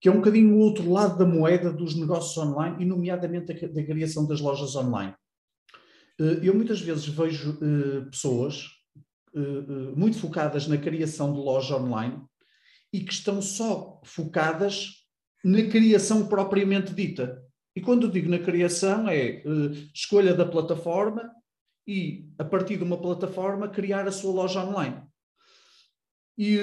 [0.00, 3.82] que é um bocadinho o outro lado da moeda dos negócios online, e nomeadamente da,
[3.82, 5.14] criação das lojas online.
[6.20, 8.66] Eh, eu muitas vezes vejo eh, pessoas
[9.34, 12.22] eh, muito focadas na criação de loja online
[12.92, 15.04] e que estão só focadas
[15.44, 17.42] na criação propriamente dita.
[17.76, 19.42] E quando digo na criação é
[19.94, 21.30] escolha da plataforma
[21.86, 25.02] e, a partir de uma plataforma, criar a sua loja online.
[26.36, 26.58] E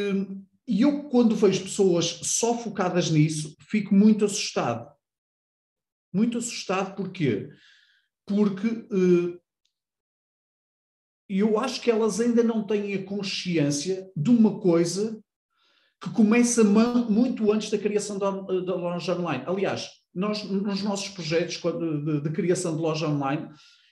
[0.67, 4.91] e eu, quando vejo pessoas só focadas nisso, fico muito assustado.
[6.11, 7.49] Muito assustado porquê?
[8.25, 9.39] Porque uh,
[11.29, 15.21] eu acho que elas ainda não têm a consciência de uma coisa
[16.01, 19.43] que começa muito antes da criação da, loja online.
[19.45, 23.49] Aliás, nós, nos nossos projetos de, de, de criação de loja online,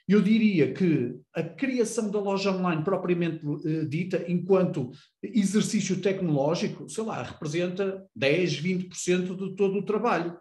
[0.08, 7.04] eu diria que a criação da loja online propriamente uh, dita, enquanto exercício tecnológico, sei
[7.04, 10.38] lá, representa 10, 20% de todo o trabalho.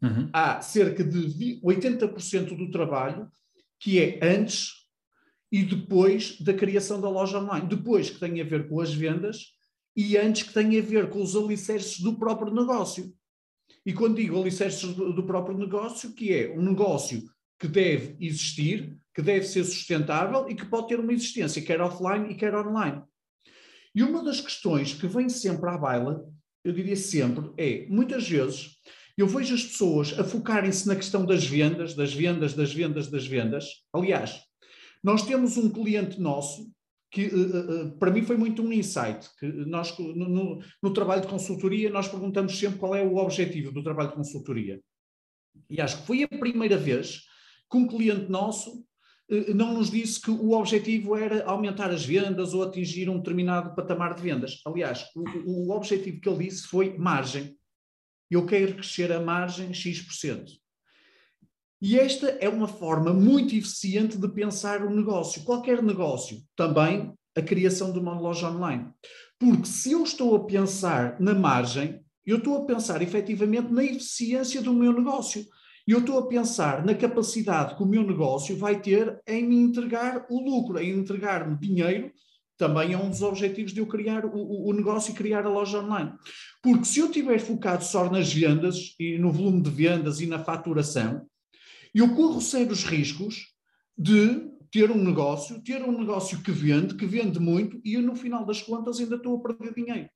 [0.00, 0.28] Uhum.
[0.32, 3.28] Há cerca de 80% do trabalho
[3.80, 4.82] que é antes
[5.50, 7.68] e depois da criação da loja online.
[7.68, 9.54] Depois que tem a ver com as vendas
[9.96, 13.12] e antes que tem a ver com os alicerces do próprio negócio.
[13.84, 17.22] E quando digo alicerces do, do próprio negócio, que é um negócio
[17.62, 22.28] que deve existir, que deve ser sustentável e que pode ter uma existência, quer offline
[22.28, 23.04] e quer online.
[23.94, 26.28] E uma das questões que vem sempre à baila,
[26.64, 28.78] eu diria sempre, é, muitas vezes,
[29.16, 33.28] eu vejo as pessoas a focarem-se na questão das vendas, das vendas, das vendas, das
[33.28, 33.66] vendas.
[33.92, 34.42] Aliás,
[35.00, 36.68] nós temos um cliente nosso
[37.12, 41.22] que uh, uh, para mim foi muito um insight, que nós no, no, no, trabalho
[41.22, 44.80] de consultoria nós perguntamos sempre qual é o objetivo do trabalho de consultoria.
[45.70, 47.30] E acho que foi a primeira vez
[47.72, 48.84] que um cliente nosso
[49.30, 53.74] eh, não nos disse que o objetivo era aumentar as vendas ou atingir um determinado
[53.74, 54.60] patamar de vendas.
[54.66, 57.56] Aliás, o, o objetivo que ele disse foi margem.
[58.30, 60.44] Eu quero crescer a margem X%.
[61.80, 65.42] E esta é uma forma muito eficiente de pensar o negócio.
[65.42, 68.88] Qualquer negócio, também a criação de uma loja online.
[69.38, 74.62] Porque se eu estou a pensar na margem, eu estou a pensar efetivamente na eficiência
[74.62, 75.44] do meu negócio.
[75.92, 80.24] Eu estou a pensar na capacidade que o meu negócio vai ter em me entregar
[80.30, 82.10] o lucro, em entregar-me dinheiro.
[82.56, 85.80] Também é um dos objetivos de eu criar o, o, negócio e criar a loja
[85.80, 86.10] online.
[86.62, 90.42] Porque se eu estiver focado só nas vendas e no volume de vendas e na
[90.42, 91.26] faturação,
[91.94, 93.48] eu corro sérios riscos
[93.94, 98.16] de ter um negócio, ter um negócio que vende, que vende muito, e eu, no
[98.16, 100.08] final das contas ainda estou a perder dinheiro.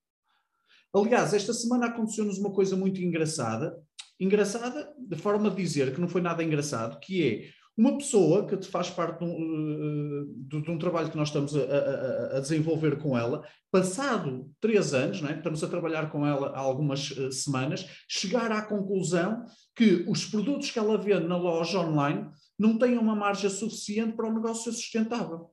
[0.95, 3.77] Aliás, esta semana aconteceu-nos uma coisa muito engraçada,
[4.19, 8.57] engraçada, de forma de dizer que não foi nada engraçado, que é uma pessoa que
[8.57, 12.41] te faz parte de um, eh, de um trabalho que nós estamos a, a, a,
[12.41, 15.37] desenvolver com ela, passado três anos, é?
[15.37, 19.45] estamos a trabalhar com ela há algumas uh, semanas, chegar à conclusão
[19.75, 24.29] que os produtos que ela vende na loja online não têm uma margem suficiente para
[24.29, 25.51] o negócio ser sustentável.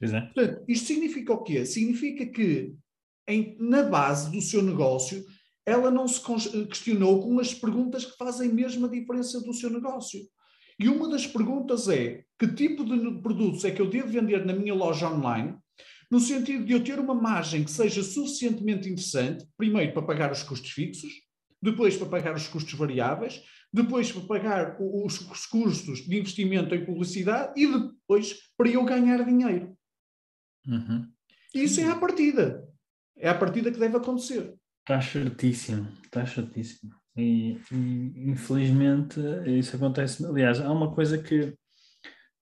[0.00, 0.32] Exato.
[0.32, 1.66] Portanto, isto significa o quê?
[1.66, 2.76] Significa que
[3.26, 5.26] em, na base do seu negócio
[5.68, 6.20] ela não se
[6.66, 10.20] questionou com as perguntas que fazem mesmo a diferença do seu negócio.
[10.78, 14.52] E uma das perguntas é: que tipo de produtos é que eu devo vender na
[14.52, 15.56] minha loja online?
[16.10, 20.42] No sentido de eu ter uma margem que seja suficientemente interessante, primeiro para pagar os
[20.42, 21.12] custos fixos,
[21.60, 27.60] depois para pagar os custos variáveis, depois para pagar os, custos de investimento em publicidade
[27.60, 29.76] e depois para eu ganhar dinheiro.
[30.66, 31.06] Uhum.
[31.54, 32.66] Isso é a partida.
[33.16, 34.57] É a partida que deve acontecer.
[34.88, 36.94] Está certíssimo, está certíssimo.
[37.14, 40.24] E, e, infelizmente isso acontece.
[40.24, 41.52] Aliás, há uma coisa que,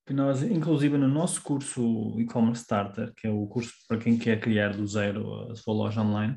[0.06, 4.38] que nós, inclusive no nosso curso e-commerce starter, que é o curso para quem quer
[4.38, 6.36] criar do zero a sua loja online,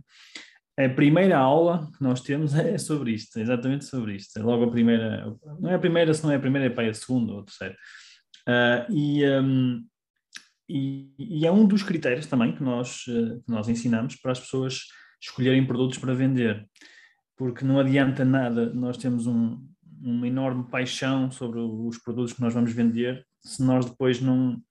[0.79, 4.39] a primeira aula que nós temos é sobre isto, é exatamente sobre isto.
[4.39, 6.89] É logo a primeira, não é a primeira, se não é a primeira, é para
[6.89, 7.77] a segunda ou a terceira.
[8.47, 9.85] Uh, e, um,
[10.67, 14.39] e, e, é um dos critérios também que nós, uh, que nós ensinamos para as
[14.39, 14.85] pessoas
[15.21, 16.67] escolherem produtos para vender.
[17.35, 19.65] Porque não adianta nada nós temos um,
[20.01, 24.61] uma enorme paixão sobre os produtos que nós vamos vender se nós depois não,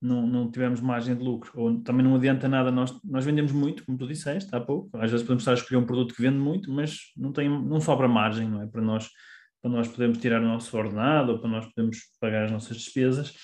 [0.00, 3.84] não, não tivermos margem de lucro, ou também não adianta nada, nós, nós vendemos muito,
[3.84, 6.38] como tu disseste há pouco, às vezes podemos estar a escolher um produto que vende
[6.38, 8.66] muito, mas não, tem, não sobra margem, não é?
[8.66, 9.08] Para nós,
[9.62, 13.34] para nós podermos tirar o nosso ordenado, ou para nós podermos pagar as nossas despesas,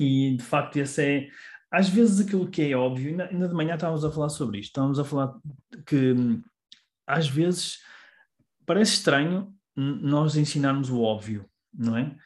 [0.00, 1.28] e de facto esse é,
[1.70, 4.70] às vezes aquilo que é óbvio, ainda, ainda de manhã estávamos a falar sobre isto,
[4.70, 5.36] estávamos a falar
[5.86, 6.14] que
[7.06, 7.78] às vezes
[8.64, 12.16] parece estranho nós ensinarmos o óbvio, não é?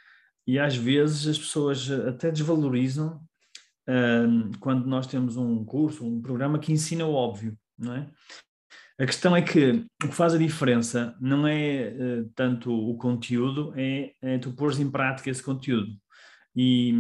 [0.47, 3.21] E às vezes as pessoas até desvalorizam
[4.61, 8.09] quando nós temos um curso, um programa que ensina o óbvio, não é?
[8.99, 13.73] A questão é que o que faz a diferença não é uh, tanto o conteúdo,
[13.75, 15.91] é, é tu pôres em prática esse conteúdo.
[16.63, 16.93] E,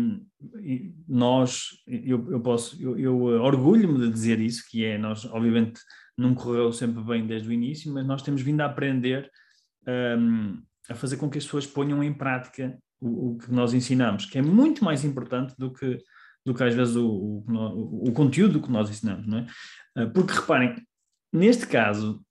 [0.62, 5.78] e nós, eu, eu posso, eu, eu orgulho-me de dizer isso, que é, nós obviamente
[6.16, 9.30] não correu sempre bem desde o início, mas nós temos vindo a aprender
[10.18, 14.24] um, a fazer com que as pessoas ponham em prática o, o, que nós ensinamos,
[14.24, 15.98] que é muito mais importante do que
[16.42, 19.46] do que às vezes o, o, o conteúdo que nós ensinamos, não é?
[19.94, 20.74] Ah, porque reparem,
[21.30, 22.24] neste caso,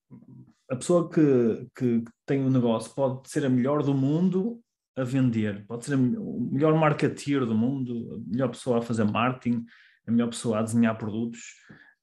[0.68, 4.60] a pessoa que, que tem um negócio pode ser a melhor do mundo
[5.00, 9.66] a vender, pode ser o melhor marketeer do mundo, a melhor pessoa a fazer marketing,
[10.08, 11.56] a melhor pessoa a desenhar produtos,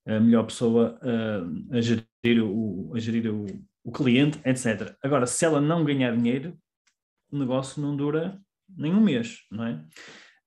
[0.06, 3.46] a melhor pessoa a, a gerir, o, a gerir o,
[3.84, 4.96] o cliente, etc.
[5.02, 6.56] Agora, se ela não ganhar dinheiro,
[7.30, 9.84] o negócio não dura nem um mês, não é?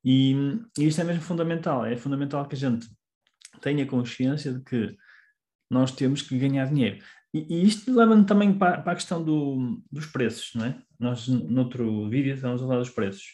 [0.04, 0.34] E,
[0.78, 2.90] e isto é mesmo fundamental, é fundamental que a gente
[3.62, 4.96] tenha consciência de que
[5.69, 7.04] nós temos que ganhar dinheiro.
[7.33, 10.75] E, e isto leva-me também para, para a questão do, dos preços, não é?
[10.99, 13.33] Nós, no outro vídeo, estamos a falar dos preços.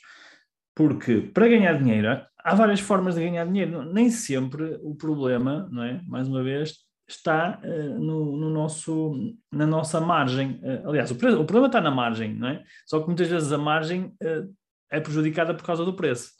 [0.75, 3.91] Porque para ganhar dinheiro, há várias formas de ganhar dinheiro.
[3.93, 6.01] Nem sempre o problema, não é?
[6.05, 6.75] Mais uma vez,
[7.07, 10.59] está uh, no, no, nosso, na nossa margem.
[10.61, 12.63] Uh, aliás, o, preço, o, problema está na margem, não é?
[12.85, 14.53] Só que muitas vezes a margem uh,
[14.91, 16.31] é prejudicada por causa do preço.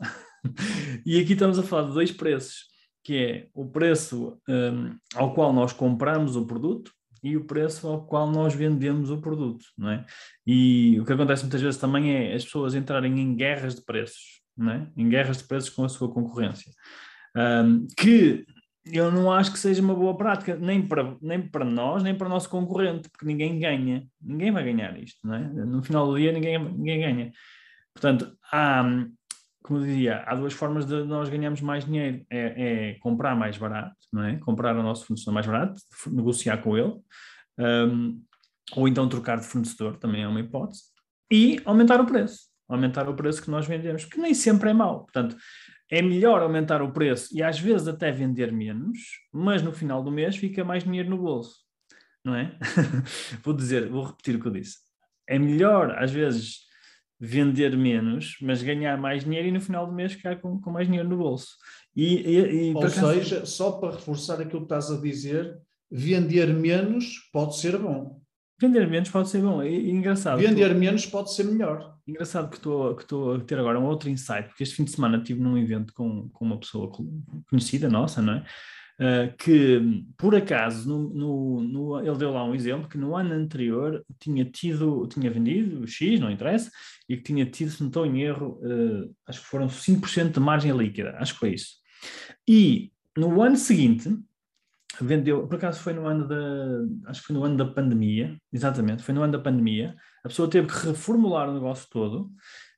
[1.05, 2.65] e aqui estamos a falar de dois preços,
[3.03, 6.91] que é o preço um, ao qual nós compramos o produto
[7.25, 10.05] e o preço ao qual nós vendemos o produto, não é?
[10.45, 14.41] E o que acontece muitas vezes também é as pessoas entrarem em guerras de preços,
[14.55, 14.87] não é?
[14.95, 16.71] Em guerras de preços com a sua concorrência.
[17.35, 18.45] Um, que
[18.85, 22.27] eu não acho que seja uma boa prática, nem para, nem para nós, nem para
[22.27, 25.39] o nosso concorrente, porque ninguém ganha, ninguém vai ganhar isto, não é?
[25.39, 27.31] No final do dia ninguém, ninguém ganha.
[27.91, 28.83] Portanto, há,
[29.65, 32.23] como eu dizia, há duas formas de nós ganharmos mais dinheiro.
[32.29, 34.35] É, é comprar mais barato, não é?
[34.37, 35.81] Comprar o nosso fornecedor mais barato,
[36.11, 36.93] negociar com ele,
[37.57, 38.21] um,
[38.75, 40.83] ou então trocar de fornecedor, também é uma hipótese,
[41.31, 42.41] e aumentar o preço.
[42.69, 45.01] Aumentar o preço que nós vendemos, que nem sempre é mau.
[45.01, 45.35] Portanto,
[45.89, 48.99] é melhor aumentar o preço e às vezes até vender menos,
[49.33, 51.57] mas no final do mês fica mais dinheiro no bolso,
[52.23, 52.55] não é?
[53.43, 54.77] vou dizer, vou repetir o que eu disse.
[55.27, 56.65] É melhor, às vezes,
[57.19, 60.87] vender menos, mas ganhar mais dinheiro e no final do mês ficar com, com mais
[60.87, 61.55] dinheiro no bolso.
[61.95, 65.57] E, e, e Ou seja, só para reforçar aquilo que estás a dizer,
[65.89, 68.21] vender menos pode ser bom.
[68.59, 69.63] Vender menos pode ser bom.
[69.63, 70.39] E, engraçado.
[70.39, 71.95] Vender tu, menos pode ser melhor.
[72.07, 74.91] Engraçado que estou, que estou a ter agora um outro insight, porque este fim de
[74.91, 76.91] semana estive num evento com, com uma pessoa
[77.49, 78.45] conhecida nossa, não é?
[78.97, 83.33] Uh, que por acaso no, no, no, ele deu lá um exemplo que no ano
[83.33, 86.71] anterior tinha tido, tinha vendido X, não interessa,
[87.09, 90.39] e que tinha tido, se não estou em erro, uh, acho que foram 5% de
[90.39, 91.73] margem líquida, acho que foi isso.
[92.47, 94.09] E no ano seguinte
[95.01, 99.03] vendeu, por acaso foi no ano da, acho que foi no ano da pandemia, exatamente,
[99.03, 102.31] foi no ano da pandemia, a pessoa teve que reformular o negócio todo,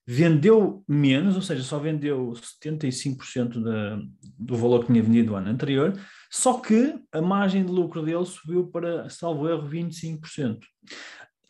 [0.08, 4.00] vendeu menos, ou seja, só vendeu 75% da,
[4.40, 6.00] do valor que tinha vendido no ano anterior,
[6.32, 10.60] só que a margem de lucro dele subiu para, salvo erro, 25%.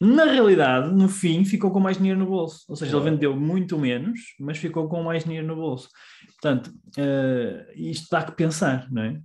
[0.02, 2.66] Na realidade, no fim, ficou com mais dinheiro no bolso.
[2.68, 5.90] Ou seja, ele vendeu muito menos, mas ficou com mais dinheiro no bolso.
[6.40, 9.20] Portanto, uh, isto dá que pensar, não é?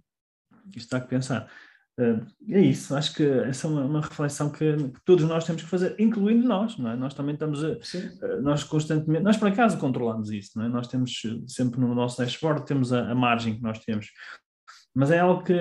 [0.74, 1.50] Isto dá que pensar.
[1.98, 5.68] Uh, é isso, acho que essa é uma, reflexão que, que, todos nós temos que
[5.68, 6.96] fazer, incluindo nós, não é?
[6.96, 10.68] Nós também estamos a, uh, nós constantemente, nós por acaso controlamos isso, não é?
[10.70, 14.06] Nós temos sempre no nosso dashboard, temos a, a margem que nós temos,
[14.94, 15.54] mas é algo que,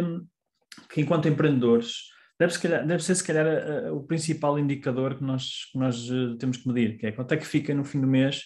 [0.90, 1.96] que enquanto empreendedores,
[2.40, 5.78] deve, se calhar, deve ser se calhar a, a, o principal indicador que nós, que
[5.78, 8.44] nós uh, temos que medir, que é quanto é que fica no fim do mês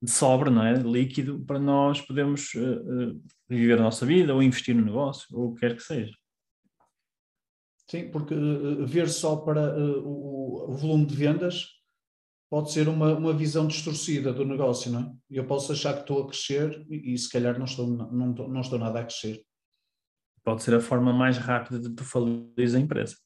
[0.00, 0.74] de sobra, não é?
[0.74, 2.50] Líquido, para nós podermos
[3.48, 6.12] viver a nossa vida ou investir no negócio, ou o que quer que seja.
[7.88, 11.68] Sim, porque uh, ver só para uh, o, volume de vendas
[12.50, 15.12] pode ser uma, uma visão distorcida do negócio, não é?
[15.30, 18.60] Eu posso achar que estou a crescer e, e se calhar não estou, não, não
[18.60, 19.40] estou nada a crescer.
[20.44, 23.16] Pode ser a forma mais rápida de tu faleres a empresa.